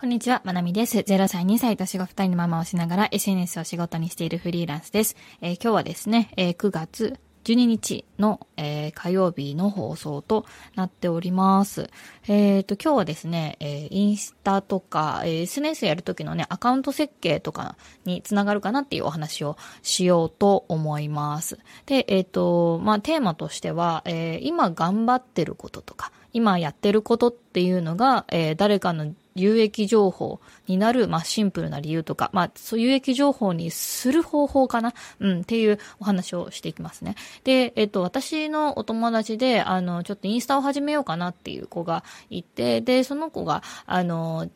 [0.00, 0.98] こんにちは、まなみです。
[0.98, 5.16] 0歳、2歳、年子2人のママをしながら SNS を仕事にしているフリーランスです。
[5.40, 11.90] えー、今日はですね、えー、9月12日の、えー、火曜日の放送となっております。
[12.28, 17.74] えっ、ー、と、今日はですね、えー、インスタとか、え、SNS やるときのね、アカウント設計とか
[18.04, 21.58] につながるかなっていうお話をしようと思います。
[21.86, 34.92] で、えっ、と、まあ、テーマとしては、え今頑張ってることとか、今やってることっていうのが、え誰かの有益情報になる、まあ、シンプルな理由とか、まあ、そう有益情報にする方法かな？
[35.20, 37.14] うん、っていうお話をしていきますね。
[37.44, 44.48] で、えっと、私のお友達で、あの、ちょっとインスタを始めようかなっていう子がいて、で、その子が、あの、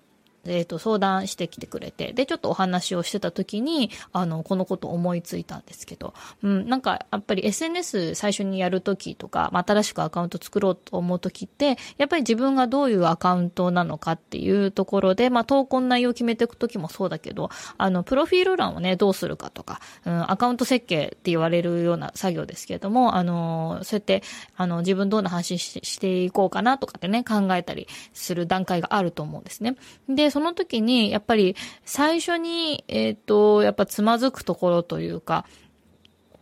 [0.46, 24.22] えっ、ー、と、相談してきてくれて、で、ちょっとお話をしてた時に、あの、このこと思いついたんですけど、うん、なんか、やっぱり SNS 最初にやる時とか、まあ、新しくアカウント作ろうと思う時って、やっぱり自分がどういうアカウントなのかっていうところで、まあ、投稿内容を決めていく時もそうだけど、あの、プロフィール欄をね、どうするかとか、うん、アカウント設計って言われるような作業ですけれども、あの、そうやって、
[24.56, 29.76] あの、自分どんな話していこうかなとかってね、考えたりする段階があると思うんですね。
[30.08, 35.44] で、その時に、やっぱり最初に、えっ、ー、と、やっぱつまずくところというか、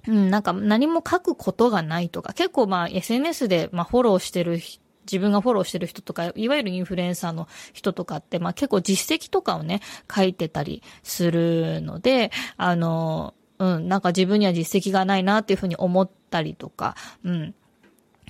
[0.06, 4.60] うん、なんか何も書くことがないとか、結構まあ SNS でまあフォローしてる
[5.06, 17.54] 自分がフォローしてる人とか、いわゆるインフルエンサーの人とかって、まあ結構実績とかをね、書いてたりするので、あの、うん、なんか自分には実績がないなっていうふうに思ったりとか、うん、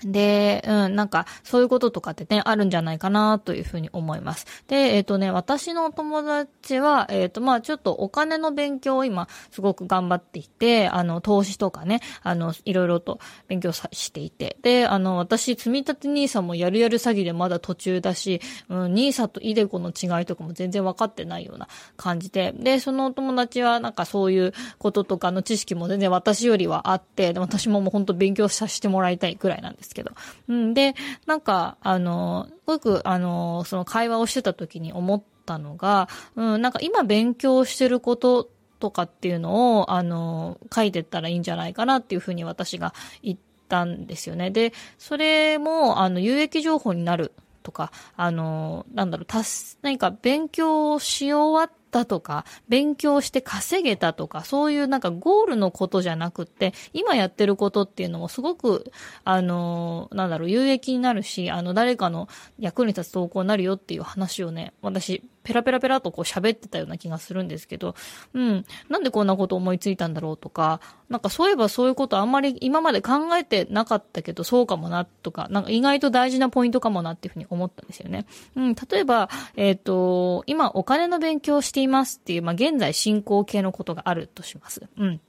[0.05, 4.47] で、うん、なんか、そういうこととかってね、あるんじゃないかな、というふうに思います。
[4.69, 14.57] で、えっ、ー、とね、私の友達は、えっ、ー、と、まあちょっとお金の勉強を今、すごく頑張っていて、あの、投資とかね、あの、いろいろと勉強さしていて。
[14.63, 22.53] で、あの、私、積立 NISA もやるやる詐欺でまだ途中だし、うん、NISA とイデコの違いとかも全然分かってないような感じで。
[22.57, 30.13] で、そのお友達は、なんかそういうこととかの知識も全然私よりはあって、で私ももう本当勉強させてもらいたいくらいなんですですけど。
[30.49, 30.95] うん、で、
[31.27, 38.49] なんか、あの、すごく、あの、その会話をしてた時に思ったのが、うん、なんか今勉強してること
[38.79, 44.51] とかっていうのを、あの、書いてったらいいんじゃないかなっていうふうに私が言ったんですよね。
[44.51, 58.93] で、それも、あの、有益情報になるとか、あの、なんだろう、たす、何か勉強し終わったとか、勉強して稼げたとか、そういうなんかゴールのことじゃなくって、今やってることっていうのもすごく、
[59.25, 67.95] あの、なんだろう、有益になるし、あの、誰かの役に立つ投稿になるよっていう話をね、私、ペラペラペラとこう喋ってたような気がするんですけど、
[68.35, 78.27] うん、なんでこんなこと思いついたんだろうとか、なんかそういえばそういうことあんまり今まで考えてなかったけど、そうかもなとか、なんか意外と大事なポイントかもなっていうふうに思ったんですよね。
[78.55, 84.83] うん、例えば、えっ、ー、と、今お金の勉強をしていますっていう、まあ現在進行形のことがあるとします。
[84.97, 85.21] うん。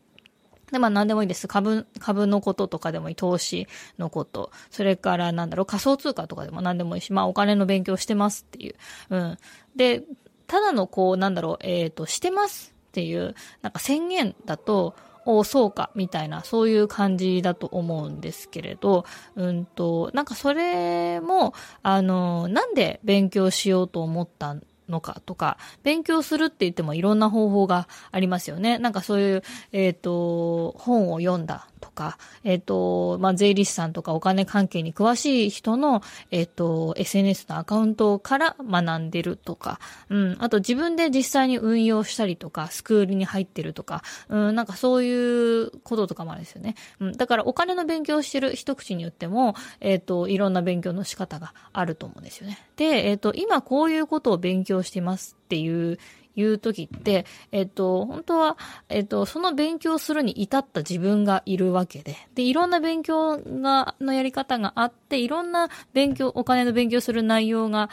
[0.72, 1.48] で、まあ何でもいいです。
[1.48, 3.16] 株、株のこととかでもいい。
[3.16, 3.68] 投資
[3.98, 4.52] のこと。
[4.70, 8.76] それからなんだろう、仮想通貨とかでも何でもいいし、まあお金の勉強してますっていう。
[9.10, 9.38] うん。
[9.76, 10.04] で、
[10.48, 14.96] ただのこう、なんだろう、えっ、ー、と、してますっていう、なんか宣言だと、
[15.26, 24.56] おそうか、みたいな、そういう感じだと思うんですけれど、うんと、なんかそれも、あの、なんで勉強しようと思った
[24.92, 28.78] のかとか、勉強するって言ってもいろんな方法がありますよね。
[28.78, 39.80] なんかそういう、えっ、ー、と、本を読んだとか、えっ、ー、と、まあ、税理士さんとかお金関係に詳しい人の、えっ、ー、と、SNS のアカウントから学んでるとか、
[40.10, 46.76] うん、あと自分で実際に運用したりとか、スクールに入ってるとか、うん、なんかそういうこととかもあるんですよね。
[47.00, 52.60] うん、だからお金の勉強してる一口に言っても、えっ、と、いろんな勉強の仕方があると思うんですよね。
[52.76, 55.98] で、えっ、と、今こういうことを勉強してますっていう
[56.36, 58.58] いう時って、えっと、本当は、
[58.90, 67.90] えっと、その勉強するに至った自分がいるわけで、で、いろんな勉強が、のやり方があって、いろんな勉強、お金の勉強する内容が、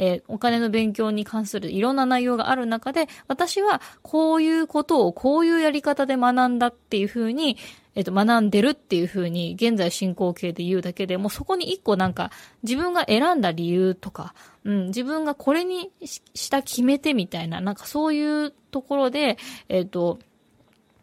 [0.00, 7.58] えー、お金の勉強に関するいろんな内容がある中で、私はこういうことをこういうやり方で学んだっていうふうに、
[7.94, 12.30] えっ、と、学んでるっていう風に、現在進行形で言うだけでも、そこに一個なんか、
[12.62, 14.32] 自分が選んだ理由とか、
[14.64, 19.36] うん、自分がこれにした決めてみたいな、なんかそういうところで、
[19.68, 20.20] えっ、と、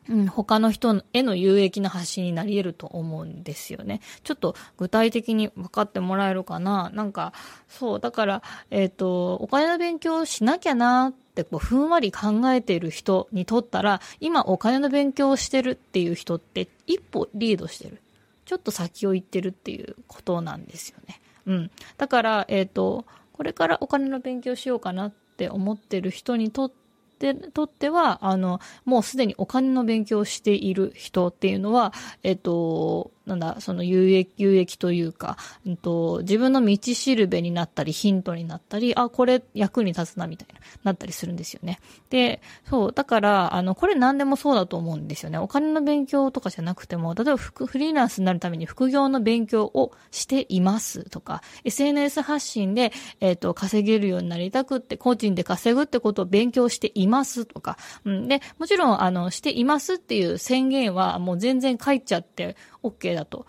[0.10, 4.02] うん、他の人への有益な発信になり得ると思うんですよね。
[4.24, 6.90] ちょっと具体的に分かってもらえるかな？
[6.94, 7.34] なんか、
[7.68, 18.02] そう、だから、えっ、ー、と、お金の勉強しなきゃなってこう、ふんわり考えている人にとったら、今お金の勉強をしてるっていう人って一歩リードしてる。
[18.46, 21.20] ちょっと先を行ってるっていうことなんですよね。
[21.46, 21.72] うん。
[21.98, 26.87] だから、えっ、ー、と、これからお金の勉強しようかなって思ってる人にとって
[27.20, 31.94] で、とっては、あの、もうすでにお金の勉強をしている人っていうのは、
[32.24, 41.80] えっと、なんだ、その有益、有益というか、うんと、自分の道しるべになったり、ヒントになったり、あ、これ役に立つな、みたいな、なったりするんですよね。
[42.10, 45.38] で、そう、だから、あの、これ何でもそうだと思うんですよね。
[45.38, 58.28] お金の勉強とかじゃなくても、例えばフリーランスになるために副業の勉強をしていますとか、SNS 発信で、えっ、と、稼げるようになりたくって、個人で稼ぐってことを勉強していますとか、うん。
[58.28, 62.56] で、もちろん、あの、していますっていう宣言はもう全然書いちゃって
[62.90, 63.46] OK だと。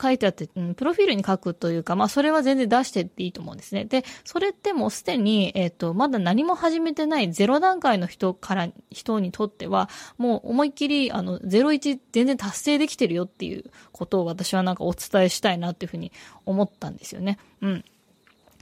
[0.00, 3.84] 書いてあって、うん、プロフィールに書くというか、まあ、それは全然出してっていいと思うんですね。
[3.84, 9.88] で、それってもうすでに、えっ、ー、と、まだ何も始めてないゼロ段階の人から、人にとっては、
[10.18, 16.12] もう思いっきり、あの、01全然達成できてるよっていうことを私はなんかお伝えしたいなっていうふうに
[16.44, 17.38] 思ったんですよね。
[17.60, 17.84] うん。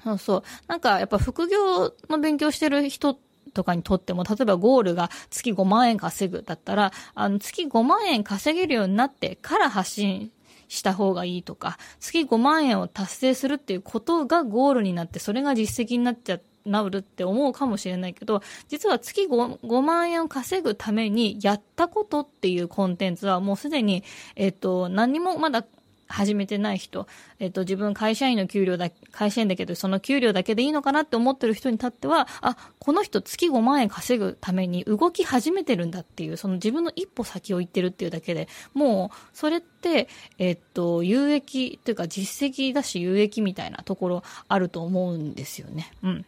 [0.04, 0.42] そうそう。
[0.66, 10.32] なんか、やっぱ副業の勉強してる人って、とかにとっても、例えばゴールが月5万円稼ぐだったら、あの、月5万円稼げるようになってから発信
[10.68, 24.04] した方がいいとか、月5万円を達成するっていうことがゴールになって、それが実績になっちゃって、なるって思うかもしれないけど、実は月 5, 5万円を稼ぐためにやったことっていうコンテンツはもうすでに、
[24.36, 25.66] えっと、何もまだ
[26.12, 27.06] 始めてない人、
[27.38, 45.92] えっ、と、自分会社員の給料だ、会社員だけど、その給料だけでいいのかなって思ってる人にとっては、あ、この人月5万円稼ぐために動き始めてるんだっていう、その自分の一歩先を行ってるっていうだけで、もう、それって、えっ、と、有益というか実績だし有益みたいなところあると思うんですよね。
[46.02, 46.26] うん。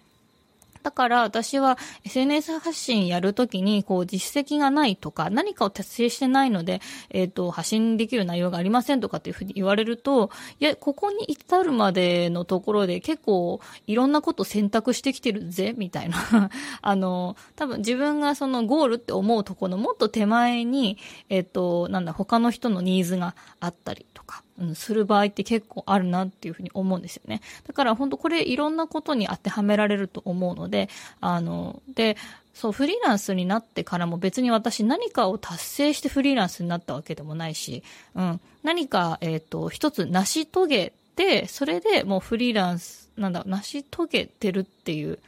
[0.85, 16.51] だから私は SNS 発信やるときに、こう実績がないとか、何かを達成してないので、えっ、ー、と、発信できる内容がありませんとかっていうふうに言われると、いや、ここに至るまでのところで結構いろんなこと選択してきてるぜ、みたいな。
[16.83, 20.99] あの、多分自分がそのゴールって思うところのもっと手前に、
[21.31, 24.44] えっ、ー、と、なんだ、他の人のニーズがあったりとか、
[24.75, 27.41] する場合って結構あるなっていうふうに思うんですよね。
[27.67, 30.89] だから本当これいろんなことに当てはめられると思うので、
[31.21, 32.17] あの、で、
[32.55, 37.83] そう、フリーランスになってからも別に私何かを達成してフリーランスになったわけでもないし、
[38.15, 45.19] うん、何か、えっ、ー、と、一つ成し遂げて、それでもうフリーランス、なんだ、成し遂げてるっていう、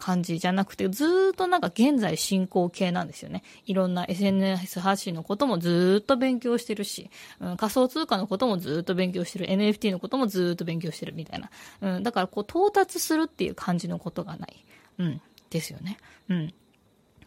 [0.00, 3.44] 感じじゃなくて、ずっとなんか現在進行形なんですよね。
[3.66, 9.46] いろんな SNS 発信のこともずっと勉強してるし、うん、仮想通貨のこともずっと勉強してる。
[9.46, 11.50] NFT のこともずっと勉強してるみたいな。
[11.82, 14.64] うん、だからこう到達するっていう感じのことがない。
[14.98, 15.20] うん、
[15.50, 15.98] ですよね。
[16.28, 16.54] うん。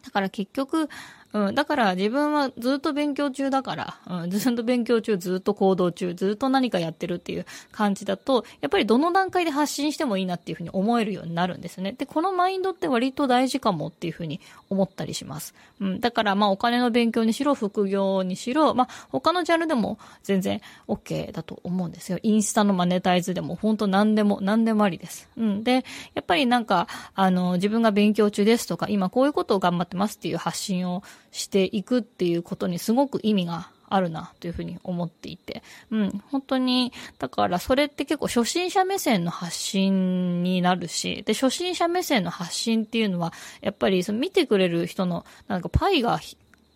[0.02, 0.88] だから結局、
[1.34, 11.92] うん、だから自分はずっと勉強中だから、うん、ずっと勉強中、ずっと行動中、ずっと何かやってるっていう感じだと、やっぱりどの段階で発信してもいいなっていうふうに思えるようになるんですね。
[11.92, 14.40] で、このマインドって割と大事かもっていうふうに
[14.70, 15.54] 思ったりします。
[15.80, 22.20] うん、だからまあお金の勉強にしろ、副業にしろ、まあ他のジャンルでも全然 OK だと思うんですよ。
[22.22, 25.28] インスタのマネタイズでも本当何でも、何でもありです。
[25.36, 25.64] うん。
[25.64, 25.84] で、
[26.14, 26.86] やっぱりなんか、
[27.16, 35.62] あの、自分が勉強中ですとか、今こういうことを頑張ってますっていう発信をしていくっていうことにすごく意味があるなというふうに思っていて。
[35.90, 46.18] うん、本当に、だからそれって結構初心者目線の発信になるし、で、初心者目線の発信っていうのは、やっぱりその見てくれる人のなんかパイが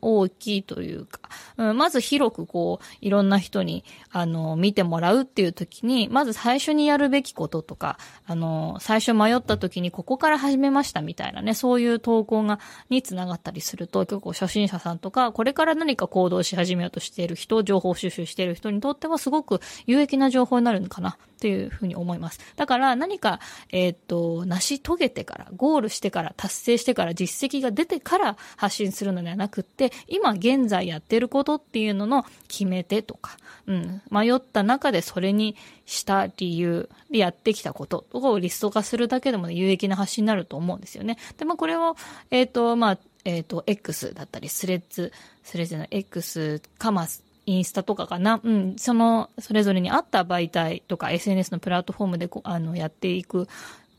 [0.01, 1.21] 大きいというか、
[1.57, 22.41] うん、まず広くこう、いろんな人に、あの、見てもらうっていう時に、まず最初にやるべきこととか、あの、最初迷った時にここから始めましたみたいなね、そういう投稿が、につながったりすると、結構初心者さんとか、これから何か行動し始めようとしている人、情報収集している人にとってはすごく有益な情報になるのかな、っていうふうに思います。
[22.57, 23.39] だから何か、
[23.71, 41.19] えー、っと、成し遂げてから、ゴールしてから、達成してから、実績が出てから発信するのではなくって、今現在やってることっていうのの決め手とか、うん、迷った中でそれにした理由でやってきたこととかをリスト化するだけでも、有益な発信になると思うんですよね。
[41.37, 41.97] で、まあこれを、
[42.31, 47.07] えっ、ー、と、まあ、えっ、ー、と、X だったり、スレッズ、スレッズの X かま
[47.47, 53.49] インスタとかかな、うん、その、それぞれに合った媒体とか SNS のプラットフォームであの、やっていく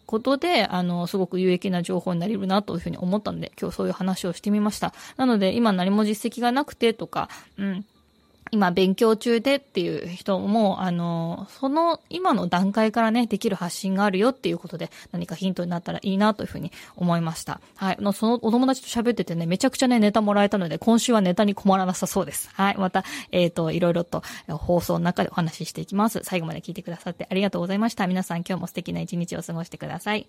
[0.09, 4.91] ことで、あの、すごく有益な情報になれるなというふうに思ったので、今日そういう話をしてみました。
[5.17, 7.85] なので、今何も実績がなくてとか、うん、
[8.51, 17.61] 今勉強中でっていう人も、あの、その今の段階からね、できる発信があるよっていうことで、何かヒントになったらいいなというふうに思いました。
[17.75, 17.97] はい。
[17.99, 22.49] のそのお友達と喋っててね、めちゃくちゃね、ネタもらえたので、今週はネタに困らなさそうです。
[22.53, 22.77] はい。
[22.77, 26.21] また、えっ、ー、と、いろいろと放送の中でお話ししていきます。
[26.23, 28.07] 最後まで聞いてくださってありがとうございました。
[28.07, 30.27] 皆さん今日も素敵な一日を過ごしてください。